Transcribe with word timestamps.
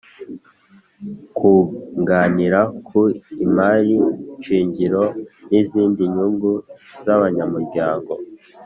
kunganira 1.37 2.59
ku 2.87 3.01
imari 3.45 3.95
shingiro 4.45 5.03
n 5.49 5.51
izindi 5.61 6.01
nyungu 6.13 6.51
z’abanyamuryango 7.05 8.11